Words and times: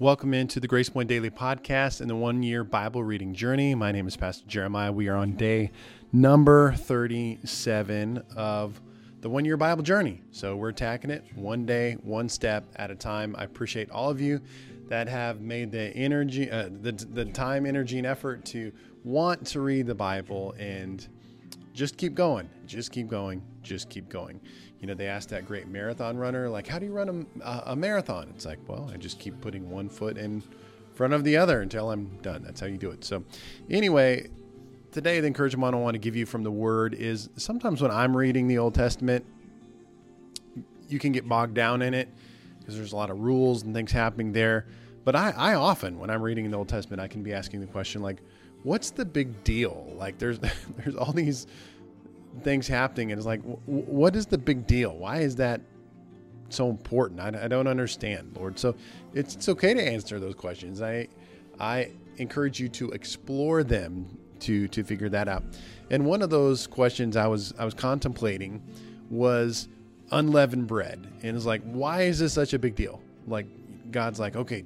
Welcome 0.00 0.32
into 0.32 0.60
the 0.60 0.66
Grace 0.66 0.88
Point 0.88 1.10
Daily 1.10 1.28
Podcast 1.28 2.00
and 2.00 2.08
the 2.08 2.16
one 2.16 2.42
year 2.42 2.64
Bible 2.64 3.04
reading 3.04 3.34
journey. 3.34 3.74
My 3.74 3.92
name 3.92 4.08
is 4.08 4.16
Pastor 4.16 4.48
Jeremiah. 4.48 4.90
We 4.90 5.08
are 5.08 5.16
on 5.16 5.32
day 5.32 5.72
number 6.10 6.72
37 6.72 8.24
of 8.34 8.80
the 9.20 9.28
one 9.28 9.44
year 9.44 9.58
Bible 9.58 9.82
journey. 9.82 10.22
So 10.30 10.56
we're 10.56 10.70
attacking 10.70 11.10
it 11.10 11.26
one 11.34 11.66
day, 11.66 11.98
one 12.02 12.30
step 12.30 12.64
at 12.76 12.90
a 12.90 12.94
time. 12.94 13.36
I 13.36 13.44
appreciate 13.44 13.90
all 13.90 14.08
of 14.08 14.22
you 14.22 14.40
that 14.88 15.06
have 15.06 15.42
made 15.42 15.70
the 15.70 15.94
energy, 15.94 16.50
uh, 16.50 16.70
the, 16.80 16.92
the 16.92 17.26
time, 17.26 17.66
energy, 17.66 17.98
and 17.98 18.06
effort 18.06 18.46
to 18.46 18.72
want 19.04 19.48
to 19.48 19.60
read 19.60 19.86
the 19.86 19.94
Bible 19.94 20.54
and 20.58 21.06
just 21.72 21.96
keep 21.96 22.14
going, 22.14 22.48
just 22.66 22.92
keep 22.92 23.08
going, 23.08 23.42
just 23.62 23.88
keep 23.88 24.08
going 24.08 24.40
you 24.80 24.86
know, 24.86 24.94
they 24.94 25.06
asked 25.06 25.28
that 25.28 25.46
great 25.46 25.68
marathon 25.68 26.16
runner, 26.16 26.48
like, 26.48 26.66
how 26.66 26.78
do 26.78 26.86
you 26.86 26.92
run 26.92 27.26
a, 27.44 27.62
a 27.66 27.76
marathon? 27.76 28.28
It's 28.34 28.46
like, 28.46 28.58
well, 28.66 28.90
I 28.92 28.96
just 28.96 29.18
keep 29.18 29.38
putting 29.42 29.70
one 29.70 29.90
foot 29.90 30.16
in 30.16 30.42
front 30.94 31.12
of 31.12 31.22
the 31.22 31.36
other 31.36 31.60
until 31.60 31.90
I'm 31.90 32.16
done. 32.22 32.42
That's 32.42 32.60
how 32.60 32.66
you 32.66 32.78
do 32.78 32.90
it. 32.90 33.04
So, 33.04 33.22
anyway, 33.68 34.28
today 34.90 35.20
the 35.20 35.26
encouragement 35.26 35.74
I 35.74 35.78
want 35.78 35.94
to 35.94 35.98
give 35.98 36.16
you 36.16 36.24
from 36.24 36.44
the 36.44 36.50
Word 36.50 36.94
is 36.94 37.28
sometimes 37.36 37.82
when 37.82 37.90
I'm 37.90 38.16
reading 38.16 38.48
the 38.48 38.56
Old 38.56 38.74
Testament, 38.74 39.26
you 40.88 40.98
can 40.98 41.12
get 41.12 41.28
bogged 41.28 41.54
down 41.54 41.82
in 41.82 41.92
it 41.92 42.08
because 42.58 42.74
there's 42.74 42.92
a 42.92 42.96
lot 42.96 43.10
of 43.10 43.20
rules 43.20 43.62
and 43.64 43.74
things 43.74 43.92
happening 43.92 44.32
there. 44.32 44.66
But 45.04 45.14
I, 45.14 45.30
I 45.36 45.54
often, 45.54 45.98
when 45.98 46.08
I'm 46.08 46.22
reading 46.22 46.50
the 46.50 46.56
Old 46.56 46.70
Testament, 46.70 47.02
I 47.02 47.08
can 47.08 47.22
be 47.22 47.34
asking 47.34 47.60
the 47.60 47.66
question 47.66 48.00
like, 48.00 48.22
what's 48.62 48.90
the 48.90 49.04
big 49.04 49.44
deal? 49.44 49.92
Like, 49.96 50.18
there's 50.18 50.38
there's 50.78 50.96
all 50.96 51.12
these 51.12 51.46
things 52.42 52.68
happening, 52.68 53.12
and 53.12 53.18
it's 53.18 53.26
like, 53.26 53.42
what 53.66 54.16
is 54.16 54.26
the 54.26 54.38
big 54.38 54.66
deal? 54.66 54.96
Why 54.96 55.18
is 55.18 55.36
that 55.36 55.60
so 56.48 56.68
important? 56.68 57.20
I, 57.20 57.44
I 57.44 57.48
don't 57.48 57.66
understand, 57.66 58.36
Lord. 58.36 58.58
So 58.58 58.74
it's, 59.14 59.34
it's 59.34 59.48
okay 59.48 59.74
to 59.74 59.82
answer 59.82 60.20
those 60.20 60.34
questions. 60.34 60.82
I 60.82 61.08
I 61.58 61.90
encourage 62.16 62.60
you 62.60 62.68
to 62.70 62.90
explore 62.90 63.62
them 63.62 64.18
to 64.40 64.68
to 64.68 64.84
figure 64.84 65.08
that 65.10 65.28
out. 65.28 65.42
And 65.90 66.04
one 66.04 66.22
of 66.22 66.30
those 66.30 66.66
questions 66.66 67.16
I 67.16 67.26
was 67.26 67.54
I 67.58 67.64
was 67.64 67.74
contemplating 67.74 68.62
was 69.10 69.68
unleavened 70.12 70.66
bread, 70.66 71.06
and 71.22 71.36
it's 71.36 71.46
like, 71.46 71.62
why 71.64 72.02
is 72.02 72.18
this 72.18 72.32
such 72.32 72.52
a 72.52 72.58
big 72.58 72.74
deal? 72.74 73.00
Like 73.26 73.46
God's 73.90 74.20
like, 74.20 74.36
okay, 74.36 74.64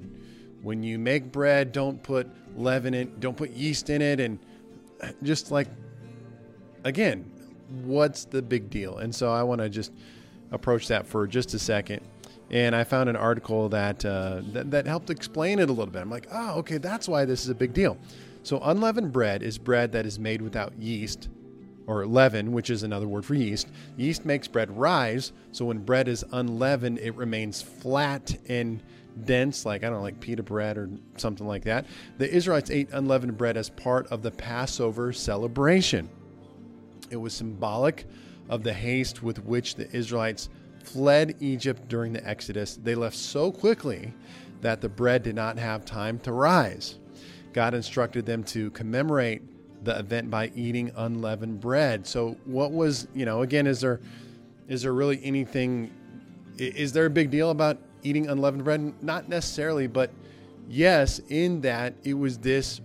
when 0.64 0.82
you 0.82 0.98
make 0.98 1.30
bread, 1.30 1.70
don't 1.70 2.02
put 2.02 2.28
leaven 2.56 2.94
in, 2.94 3.20
don't 3.20 3.36
put 3.36 3.50
yeast 3.50 3.90
in 3.90 4.02
it, 4.02 4.18
and 4.18 4.38
just 5.22 5.50
like 5.50 5.68
again, 6.84 7.30
what's 7.84 8.24
the 8.24 8.42
big 8.42 8.70
deal? 8.70 8.98
And 8.98 9.14
so 9.14 9.32
I 9.32 9.42
want 9.42 9.60
to 9.60 9.68
just 9.68 9.92
approach 10.50 10.88
that 10.88 11.06
for 11.06 11.26
just 11.26 11.54
a 11.54 11.58
second. 11.58 12.00
And 12.50 12.76
I 12.76 12.84
found 12.84 13.08
an 13.08 13.16
article 13.16 13.68
that, 13.70 14.04
uh, 14.04 14.42
that, 14.52 14.70
that 14.70 14.86
helped 14.86 15.10
explain 15.10 15.58
it 15.58 15.68
a 15.68 15.72
little 15.72 15.90
bit. 15.90 16.02
I'm 16.02 16.10
like, 16.10 16.28
oh, 16.30 16.58
okay, 16.58 16.78
that's 16.78 17.08
why 17.08 17.24
this 17.24 17.42
is 17.42 17.48
a 17.48 17.54
big 17.54 17.72
deal. 17.72 17.96
So 18.42 18.60
unleavened 18.60 19.12
bread 19.12 19.42
is 19.42 19.56
bread 19.56 19.92
that 19.92 20.04
is 20.04 20.18
made 20.18 20.42
without 20.42 20.74
yeast 20.78 21.30
or 21.86 22.06
leaven, 22.06 22.52
which 22.52 22.70
is 22.70 22.82
another 22.82 23.06
word 23.06 23.24
for 23.24 23.34
yeast. 23.34 23.68
Yeast 23.96 24.24
makes 24.24 24.48
bread 24.48 24.77
rise. 24.77 25.32
So 25.52 25.66
when 25.66 25.78
bread 25.78 26.08
is 26.08 26.24
unleavened, 26.32 26.98
it 26.98 27.14
remains 27.14 27.60
flat 27.62 28.36
and 28.48 28.82
dense, 29.24 29.64
like 29.64 29.84
I 29.84 29.86
don't 29.86 29.98
know, 29.98 30.02
like 30.02 30.20
pita 30.20 30.42
bread 30.42 30.77
or 30.77 30.90
something 31.16 31.46
like 31.46 31.64
that. 31.64 31.86
The 32.18 32.32
Israelites 32.32 32.70
ate 32.70 32.90
unleavened 32.92 33.36
bread 33.36 33.56
as 33.56 33.70
part 33.70 34.06
of 34.08 34.22
the 34.22 34.30
Passover 34.30 35.12
celebration. 35.12 36.08
It 37.10 37.16
was 37.16 37.34
symbolic 37.34 38.06
of 38.48 38.62
the 38.62 38.72
haste 38.72 39.22
with 39.22 39.44
which 39.44 39.77
the 39.77 39.90
Israelites 39.94 40.48
fled 40.82 41.36
Egypt 41.40 41.88
during 41.88 42.12
the 42.12 42.27
Exodus. 42.27 42.77
They 42.82 42.94
left 42.94 43.16
so 43.16 43.50
quickly 43.52 44.12
that 44.60 44.80
the 44.80 44.88
bread 44.88 45.22
did 45.22 45.34
not 45.34 45.58
have 45.58 45.84
time 45.84 46.18
to 46.20 46.32
rise. 46.32 46.98
God 47.52 47.74
instructed 47.74 48.27
them 48.27 48.42
to 48.44 48.70
commemorate 48.72 49.42
the 49.84 49.98
event 49.98 50.30
by 50.30 50.50
eating 50.54 50.92
unleavened 50.96 51.60
bread. 51.60 52.06
So 52.06 52.36
what 52.45 52.72
was, 52.72 53.08
you 53.14 53.24
know, 53.24 53.42
again 53.42 53.67
is 53.67 53.80
there 53.80 54.00
is 54.68 54.83
there 54.83 54.92
really 54.92 55.20
anything 55.22 55.92
is 56.56 56.92
there 56.92 57.06
a 57.06 57.11
big 57.11 57.30
deal 57.30 57.50
about 57.50 57.78
eating 58.02 58.28
unleavened 58.28 58.64
bread? 58.64 59.02
Not 59.02 59.28
necessarily, 59.28 59.86
but 59.86 60.11
yes, 60.68 61.20
in 61.28 61.61
that 61.62 61.95
it 62.05 62.14
was 62.14 62.39
this 62.39 62.80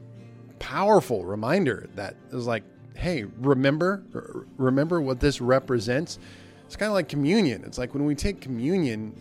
powerful 0.60 1.24
reminder 1.24 1.90
that 1.96 2.16
it 2.32 2.36
was 2.36 2.48
like 2.48 2.64
hey, 3.00 3.24
remember, 3.40 4.04
remember 4.58 5.00
what 5.00 5.22
this 5.22 5.40
represents. 5.40 6.20
It's 6.66 6.76
kind 6.76 6.90
of 6.90 6.94
like 6.94 7.08
communion. 7.08 7.64
It's 7.64 7.78
like 7.78 7.94
when 7.94 8.04
we 8.04 8.14
take 8.14 8.42
communion, 8.42 9.16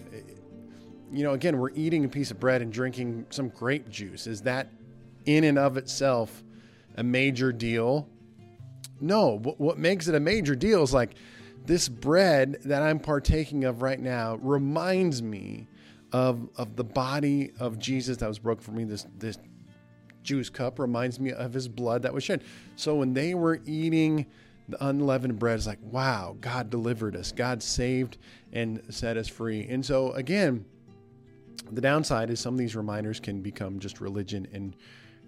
you 1.12 1.22
know, 1.22 1.32
again, 1.32 1.58
we're 1.58 1.70
eating 1.70 2.04
a 2.04 2.08
piece 2.08 2.32
of 2.32 2.40
bread 2.40 2.60
and 2.60 2.72
drinking 2.72 3.26
some 3.30 3.50
grape 3.50 3.88
juice. 3.88 4.26
Is 4.26 4.42
that 4.42 4.68
in 5.26 5.44
and 5.44 5.58
of 5.58 5.76
itself 5.76 6.42
a 6.98 7.02
major 7.02 7.52
deal? 7.52 8.08
No. 9.00 9.38
What 9.38 9.78
makes 9.78 10.08
it 10.08 10.14
a 10.14 10.20
major 10.20 10.54
deal 10.54 10.82
is 10.82 10.92
like 10.92 11.14
this 11.64 11.88
bread 11.88 12.58
that 12.64 12.82
I'm 12.82 12.98
partaking 12.98 13.64
of 13.64 13.80
right 13.82 14.00
now 14.00 14.36
reminds 14.36 15.22
me 15.22 15.68
of 16.12 16.48
of 16.56 16.76
the 16.76 16.84
body 16.84 17.52
of 17.60 17.78
Jesus 17.78 18.16
that 18.18 18.28
was 18.28 18.38
broken 18.38 18.62
for 18.62 18.72
me. 18.72 18.84
This 18.84 19.06
this 19.16 19.38
juice 20.22 20.50
cup 20.50 20.78
reminds 20.78 21.20
me 21.20 21.32
of 21.32 21.52
his 21.54 21.68
blood 21.68 22.02
that 22.02 22.12
was 22.12 22.24
shed. 22.24 22.42
So 22.76 22.96
when 22.96 23.14
they 23.14 23.34
were 23.34 23.60
eating 23.64 24.26
the 24.68 24.84
unleavened 24.86 25.38
bread, 25.38 25.56
it's 25.56 25.66
like, 25.66 25.78
wow, 25.82 26.36
God 26.40 26.68
delivered 26.68 27.16
us. 27.16 27.32
God 27.32 27.62
saved 27.62 28.18
and 28.52 28.82
set 28.90 29.16
us 29.16 29.28
free. 29.28 29.66
And 29.68 29.86
so 29.86 30.12
again, 30.12 30.64
the 31.70 31.80
downside 31.80 32.30
is 32.30 32.40
some 32.40 32.54
of 32.54 32.58
these 32.58 32.74
reminders 32.74 33.20
can 33.20 33.40
become 33.40 33.78
just 33.78 34.00
religion 34.00 34.48
and 34.52 34.74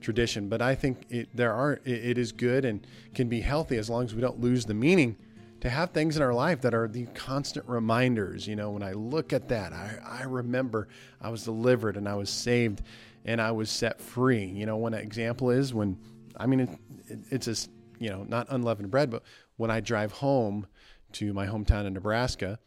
tradition. 0.00 0.49
But 0.49 0.62
I 0.62 0.75
think 0.75 1.06
it 1.11 1.28
there 1.34 1.53
are 1.53 1.81
it, 1.84 2.05
it 2.05 2.19
is 2.19 2.33
good 2.33 2.65
and 2.65 2.87
can 3.15 3.28
be 3.28 3.41
healthy 3.41 3.77
as 3.77 3.91
long 3.91 4.05
as 4.05 4.15
we 4.15 4.21
don't 4.21 4.41
lose 4.41 4.65
the 4.65 4.75
meaning 4.75 5.16
to 5.61 5.69
have 5.69 5.91
things 5.91 6.16
in 6.16 6.22
our 6.22 6.33
life 6.33 6.62
that 6.62 6.75
are 6.75 6.88
the 6.88 7.06
constant 7.15 7.69
reminders. 7.69 8.47
You 8.47 8.56
know, 8.56 8.71
when 8.71 8.83
I 8.83 8.93
look 8.93 9.33
at 9.33 9.49
that, 9.49 9.72
I, 9.72 9.99
I 10.05 10.22
remember 10.25 10.88
I 11.21 11.28
was 11.28 11.44
delivered 11.44 11.97
and 11.97 12.09
I 12.09 12.15
was 12.15 12.31
saved 12.31 12.83
and 13.25 13.41
I 13.41 13.50
was 13.53 13.71
set 13.71 14.00
free. 14.00 14.44
You 14.44 14.66
know, 14.66 14.77
one 14.77 14.94
example 14.94 15.50
is 15.50 15.75
when, 15.75 15.99
I 16.37 16.47
mean, 16.47 16.61
it, 16.61 16.71
it, 17.09 17.19
it's 17.31 17.49
a, 17.49 17.69
you 17.99 18.09
know, 18.09 18.25
not 18.27 18.47
unleavened 18.50 18.91
bread, 18.91 19.11
but 19.11 19.22
when 19.56 19.71
I 19.71 19.81
drive 19.81 20.12
home 20.12 20.67
to 21.12 21.32
my 21.34 21.47
hometown 21.47 21.87
in 21.87 21.93
Nebraska, 21.93 22.59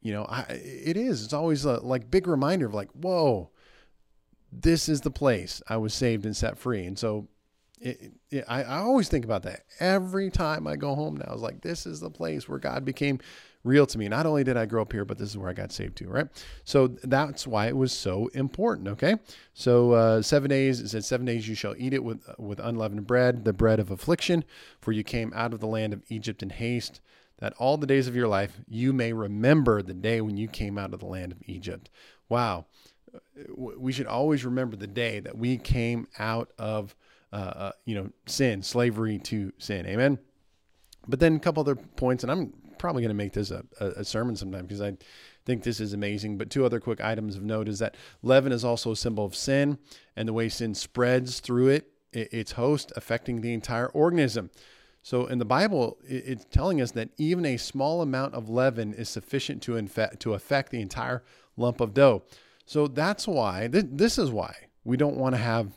you 0.00 0.12
know, 0.12 0.24
I, 0.24 0.42
it 0.48 0.96
is, 0.96 1.24
it's 1.24 1.32
always 1.32 1.64
a 1.64 1.80
like 1.80 2.10
big 2.10 2.28
reminder 2.28 2.66
of 2.66 2.74
like, 2.74 2.90
whoa, 2.92 3.50
this 4.52 4.88
is 4.88 5.00
the 5.02 5.10
place 5.10 5.62
I 5.68 5.76
was 5.76 5.94
saved 5.94 6.26
and 6.26 6.36
set 6.36 6.58
free. 6.58 6.84
And 6.84 6.98
so 6.98 7.28
it, 7.80 8.12
it, 8.30 8.44
I, 8.46 8.62
I 8.62 8.78
always 8.78 9.08
think 9.08 9.24
about 9.24 9.42
that 9.44 9.64
every 9.78 10.30
time 10.30 10.66
I 10.66 10.76
go 10.76 10.94
home 10.94 11.16
now. 11.16 11.26
I 11.28 11.32
was 11.32 11.42
like, 11.42 11.62
this 11.62 11.86
is 11.86 12.00
the 12.00 12.10
place 12.10 12.48
where 12.48 12.58
God 12.58 12.84
became 12.84 13.20
real 13.64 13.86
to 13.86 13.98
me. 13.98 14.08
Not 14.08 14.26
only 14.26 14.44
did 14.44 14.56
I 14.56 14.66
grow 14.66 14.82
up 14.82 14.92
here, 14.92 15.04
but 15.04 15.18
this 15.18 15.30
is 15.30 15.38
where 15.38 15.48
I 15.48 15.54
got 15.54 15.72
saved 15.72 15.96
too, 15.96 16.08
right? 16.08 16.26
So 16.64 16.88
that's 16.88 17.46
why 17.46 17.68
it 17.68 17.76
was 17.76 17.92
so 17.92 18.28
important. 18.28 18.88
Okay, 18.88 19.16
so 19.54 19.92
uh, 19.92 20.22
seven 20.22 20.50
days. 20.50 20.80
It 20.80 20.88
said 20.88 21.04
seven 21.04 21.26
days 21.26 21.48
you 21.48 21.54
shall 21.54 21.74
eat 21.78 21.94
it 21.94 22.04
with 22.04 22.22
with 22.38 22.60
unleavened 22.60 23.06
bread, 23.06 23.44
the 23.44 23.52
bread 23.52 23.80
of 23.80 23.90
affliction, 23.90 24.44
for 24.80 24.92
you 24.92 25.02
came 25.02 25.32
out 25.34 25.52
of 25.52 25.60
the 25.60 25.66
land 25.66 25.92
of 25.92 26.02
Egypt 26.08 26.42
in 26.42 26.50
haste. 26.50 27.00
That 27.38 27.54
all 27.54 27.78
the 27.78 27.86
days 27.86 28.06
of 28.06 28.14
your 28.14 28.28
life 28.28 28.60
you 28.68 28.92
may 28.92 29.14
remember 29.14 29.80
the 29.80 29.94
day 29.94 30.20
when 30.20 30.36
you 30.36 30.48
came 30.48 30.76
out 30.76 30.92
of 30.92 31.00
the 31.00 31.06
land 31.06 31.32
of 31.32 31.42
Egypt. 31.46 31.88
Wow, 32.28 32.66
we 33.56 33.92
should 33.92 34.06
always 34.06 34.44
remember 34.44 34.76
the 34.76 34.86
day 34.86 35.20
that 35.20 35.36
we 35.36 35.56
came 35.56 36.06
out 36.18 36.50
of 36.58 36.94
uh, 37.32 37.36
uh, 37.36 37.72
you 37.84 37.94
know 37.94 38.10
sin, 38.26 38.62
slavery 38.62 39.18
to 39.18 39.52
sin. 39.58 39.86
Amen. 39.86 40.18
But 41.08 41.20
then 41.20 41.36
a 41.36 41.38
couple 41.38 41.60
other 41.60 41.76
points, 41.76 42.24
and 42.24 42.30
I'm 42.30 42.52
probably 42.78 43.02
going 43.02 43.10
to 43.10 43.14
make 43.14 43.32
this 43.32 43.50
a, 43.50 43.64
a, 43.78 44.04
sermon 44.04 44.36
sometime 44.36 44.62
because 44.62 44.80
I 44.80 44.96
think 45.44 45.62
this 45.62 45.80
is 45.80 45.92
amazing. 45.92 46.38
But 46.38 46.50
two 46.50 46.64
other 46.64 46.80
quick 46.80 47.00
items 47.00 47.36
of 47.36 47.42
note 47.42 47.68
is 47.68 47.78
that 47.78 47.94
leaven 48.22 48.52
is 48.52 48.64
also 48.64 48.92
a 48.92 48.96
symbol 48.96 49.24
of 49.24 49.36
sin 49.36 49.78
and 50.16 50.26
the 50.26 50.32
way 50.32 50.48
sin 50.48 50.74
spreads 50.74 51.40
through 51.40 51.68
it, 51.68 51.92
its 52.12 52.52
host, 52.52 52.92
affecting 52.96 53.40
the 53.40 53.52
entire 53.52 53.88
organism. 53.88 54.50
So 55.02 55.26
in 55.26 55.38
the 55.38 55.44
Bible, 55.44 55.98
it's 56.06 56.46
telling 56.50 56.80
us 56.80 56.90
that 56.92 57.10
even 57.16 57.46
a 57.46 57.56
small 57.56 58.02
amount 58.02 58.34
of 58.34 58.48
leaven 58.48 58.92
is 58.92 59.08
sufficient 59.08 59.62
to 59.62 59.76
infect, 59.76 60.20
to 60.20 60.34
affect 60.34 60.70
the 60.70 60.80
entire 60.80 61.22
lump 61.56 61.80
of 61.80 61.94
dough. 61.94 62.22
So 62.70 62.86
that's 62.86 63.26
why 63.26 63.66
this 63.66 64.16
is 64.16 64.30
why 64.30 64.54
we 64.84 64.96
don't 64.96 65.16
want 65.16 65.34
to 65.34 65.40
have 65.40 65.72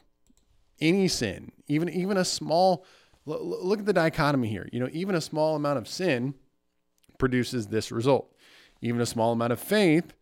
any 0.79 1.07
sin, 1.07 1.51
even 1.67 1.89
even 1.89 2.17
a 2.17 2.23
small. 2.23 2.85
Look 3.25 3.79
at 3.79 3.87
the 3.87 3.93
dichotomy 3.93 4.47
here. 4.47 4.69
You 4.71 4.79
know, 4.79 4.89
even 4.91 5.15
a 5.15 5.21
small 5.21 5.55
amount 5.55 5.79
of 5.79 5.87
sin 5.87 6.35
produces 7.17 7.65
this 7.65 7.91
result. 7.91 8.31
Even 8.81 9.01
a 9.01 9.07
small 9.07 9.31
amount 9.31 9.53
of 9.53 9.59
faith 9.59 10.13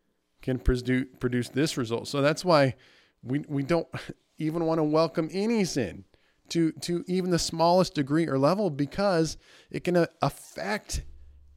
can 0.42 0.60
produce 0.60 1.50
this 1.50 1.76
result. 1.76 2.08
So 2.08 2.22
that's 2.22 2.46
why 2.46 2.76
we, 3.22 3.40
we 3.50 3.64
don't 3.64 3.90
even 4.38 4.64
want 4.66 4.78
to 4.78 4.86
welcome 4.86 5.28
any 5.34 5.66
sin 5.66 6.06
to, 6.52 6.72
to 6.84 7.04
even 7.06 7.32
the 7.32 7.40
smallest 7.40 7.96
degree 7.96 8.28
or 8.28 8.40
level 8.40 8.70
because 8.70 9.36
it 9.72 9.84
can 9.84 10.06
affect 10.22 11.04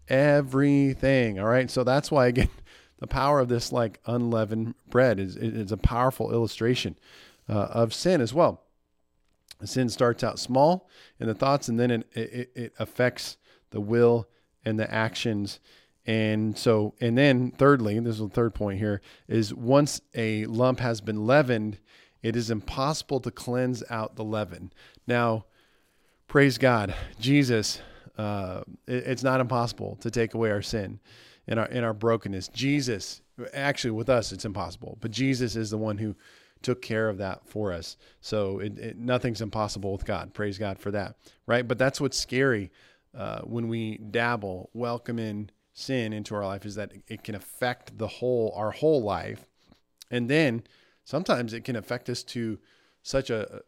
everything. 0.09 1.39
All 1.39 1.47
right. 1.47 1.71
So 1.71 1.85
that's 1.85 2.11
why, 2.11 2.27
again, 2.27 2.49
the 2.99 3.07
power 3.07 3.41
of 3.41 3.49
this 3.49 3.73
like 3.73 4.01
unleavened 4.07 4.75
bread 4.89 5.19
is 5.19 5.37
is 5.37 5.73
a 5.73 5.77
powerful 5.77 6.33
illustration 6.33 6.97
uh, 7.49 7.69
of 7.71 7.93
sin 7.93 8.21
as 8.21 8.33
well. 8.33 8.63
Sin 9.65 9.89
starts 9.89 10.23
out 10.23 10.39
small 10.39 10.89
in 11.19 11.27
the 11.27 11.35
thoughts, 11.35 11.69
and 11.69 11.79
then 11.79 11.91
it, 11.91 12.07
it, 12.13 12.51
it 12.55 12.73
affects 12.79 13.37
the 13.71 13.81
will 13.81 14.29
and 14.65 14.79
the 14.79 14.93
actions. 14.93 15.61
And 16.07 16.57
so, 16.59 16.95
and 17.01 17.17
then 17.17 17.51
thirdly, 17.51 17.99
this 18.01 18.15
is 18.15 18.21
the 18.21 18.29
third 18.29 18.55
point 18.55 18.79
here, 18.79 19.01
is 19.27 19.55
once 19.55 20.01
a 20.15 20.45
lump 20.47 20.81
has 20.81 21.01
been 21.01 21.27
leavened, 21.27 21.79
it 22.23 22.37
is 22.37 22.51
impossible 22.51 23.21
to 23.21 23.31
cleanse 23.31 23.83
out 23.89 24.17
the 24.17 24.25
leaven. 24.25 24.73
Now, 25.07 25.47
praise 26.27 26.59
God, 26.59 26.95
Jesus, 27.19 27.81
uh, 28.19 28.63
it, 28.87 29.07
it's 29.07 29.23
not 29.23 29.41
impossible 29.41 29.97
to 30.01 30.11
take 30.11 30.35
away 30.35 30.51
our 30.51 30.63
sin 30.63 31.01
and 31.47 31.59
our 31.59 31.67
in 31.67 31.85
our 31.85 31.95
brokenness. 31.95 32.49
Jesus, 32.49 33.23
actually, 33.53 33.93
with 33.93 34.09
us, 34.09 34.33
it's 34.33 34.45
impossible, 34.45 34.99
but 35.01 35.11
Jesus 35.11 35.57
is 35.57 35.71
the 35.71 35.79
one 35.79 35.99
who 35.99 36.15
took 36.63 36.81
care 36.81 37.09
of 37.09 37.19
that 37.19 37.47
for 37.47 37.73
us. 37.73 37.97
So 38.21 38.59
it, 38.59 38.79
it, 38.79 38.99
nothing's 38.99 39.43
impossible 39.43 39.93
with 39.93 40.07
God. 40.07 40.33
Praise 40.33 40.57
God 40.57 40.79
for 40.79 40.91
that, 40.93 41.17
right? 41.47 41.67
But 41.67 41.79
that's 41.79 42.01
what's 42.01 42.19
scary 42.19 42.71
uh, 43.17 43.43
when 43.43 43.69
we 43.69 43.99
dabble, 43.99 44.71
welcome 44.73 45.19
in 45.19 45.51
sin 45.75 46.13
into 46.13 46.35
our 46.35 46.47
life, 46.47 46.65
is 46.65 46.75
that 46.77 46.93
it 47.09 47.23
can 47.23 47.35
affect 47.35 47.99
the 47.99 48.09
whole 48.09 48.53
our 48.57 48.71
whole 48.71 49.03
life, 49.03 49.47
and 50.11 50.29
then 50.29 50.63
sometimes 51.05 51.53
it 51.53 51.65
can 51.65 51.77
affect 51.77 52.09
us 52.09 52.23
to 52.23 52.59
such 53.03 53.31
a 53.31 53.63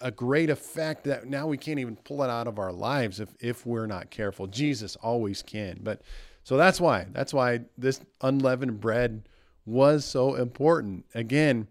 a 0.00 0.10
great 0.10 0.48
effect 0.48 1.04
that 1.04 1.26
now 1.26 1.46
we 1.46 1.58
can't 1.58 1.78
even 1.78 1.96
pull 1.96 2.22
it 2.22 2.30
out 2.30 2.46
of 2.46 2.58
our 2.58 2.72
lives 2.72 3.20
if 3.20 3.30
if 3.40 3.66
we're 3.66 3.86
not 3.86 4.10
careful. 4.10 4.46
Jesus 4.46 4.96
always 4.96 5.42
can, 5.42 5.80
but 5.82 6.02
so 6.44 6.56
that's 6.56 6.80
why 6.80 7.06
that's 7.10 7.34
why 7.34 7.60
this 7.76 8.00
unleavened 8.20 8.80
bread 8.80 9.28
was 9.66 10.04
so 10.04 10.34
important. 10.34 11.06
Again, 11.14 11.66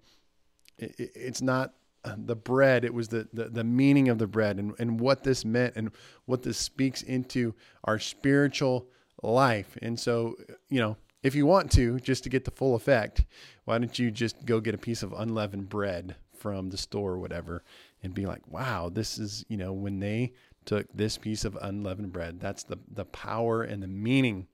it, 0.77 0.95
it's 0.97 1.41
not 1.41 1.73
the 2.17 2.35
bread 2.35 2.83
it 2.83 2.93
was 2.93 3.07
the, 3.07 3.27
the, 3.31 3.45
the 3.45 3.63
meaning 3.63 4.09
of 4.09 4.17
the 4.17 4.27
bread 4.27 4.59
and, 4.59 4.73
and 4.77 4.99
what 4.99 5.23
this 5.23 5.45
meant 5.45 5.73
and 5.75 5.89
what 6.25 6.43
this 6.43 6.57
speaks 6.57 7.01
into 7.01 7.53
our 7.85 7.97
spiritual 7.97 8.87
life 9.21 9.77
and 9.81 9.97
so 9.97 10.35
you 10.69 10.81
know 10.81 10.97
if 11.21 11.33
you 11.33 11.45
want 11.45 11.71
to 11.71 11.97
just 12.01 12.23
to 12.23 12.29
get 12.29 12.43
the 12.43 12.51
full 12.51 12.75
effect 12.75 13.23
why 13.63 13.77
don't 13.77 13.97
you 13.97 14.11
just 14.11 14.45
go 14.45 14.59
get 14.59 14.75
a 14.75 14.77
piece 14.77 15.01
of 15.01 15.13
unleavened 15.13 15.69
bread 15.69 16.15
from 16.37 16.69
the 16.69 16.77
store 16.77 17.13
or 17.13 17.19
whatever 17.19 17.63
and 18.03 18.13
be 18.13 18.25
like 18.25 18.45
wow 18.49 18.89
this 18.89 19.17
is 19.17 19.45
you 19.47 19.55
know 19.55 19.71
when 19.71 19.99
they 20.01 20.33
took 20.65 20.85
this 20.93 21.17
piece 21.17 21.45
of 21.45 21.57
unleavened 21.61 22.11
bread 22.11 22.37
that's 22.37 22.63
the 22.63 22.77
the 22.91 23.05
power 23.05 23.63
and 23.63 23.81
the 23.81 23.87
meaning 23.87 24.45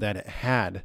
that 0.00 0.16
it 0.16 0.26
had 0.26 0.82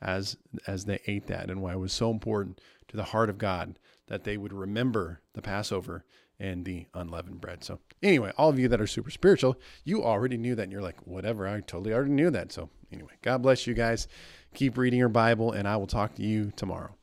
as 0.00 0.36
as 0.66 0.84
they 0.84 1.00
ate 1.06 1.26
that 1.26 1.50
and 1.50 1.62
why 1.62 1.72
it 1.72 1.78
was 1.78 1.92
so 1.92 2.10
important 2.10 2.60
to 2.88 2.96
the 2.96 3.04
heart 3.04 3.30
of 3.30 3.38
God 3.38 3.78
that 4.06 4.24
they 4.24 4.36
would 4.36 4.52
remember 4.52 5.20
the 5.32 5.42
Passover 5.42 6.04
and 6.38 6.64
the 6.64 6.86
unleavened 6.94 7.40
bread. 7.40 7.64
So 7.64 7.78
anyway, 8.02 8.32
all 8.36 8.50
of 8.50 8.58
you 8.58 8.68
that 8.68 8.80
are 8.80 8.86
super 8.86 9.10
spiritual, 9.10 9.56
you 9.84 10.02
already 10.02 10.36
knew 10.36 10.54
that 10.54 10.64
and 10.64 10.72
you're 10.72 10.82
like, 10.82 11.06
whatever, 11.06 11.46
I 11.46 11.60
totally 11.60 11.94
already 11.94 12.10
knew 12.10 12.30
that. 12.30 12.52
So 12.52 12.68
anyway, 12.92 13.12
God 13.22 13.42
bless 13.42 13.66
you 13.66 13.74
guys. 13.74 14.08
Keep 14.52 14.76
reading 14.76 14.98
your 14.98 15.08
Bible 15.08 15.52
and 15.52 15.66
I 15.66 15.76
will 15.76 15.86
talk 15.86 16.14
to 16.16 16.22
you 16.22 16.52
tomorrow. 16.56 16.94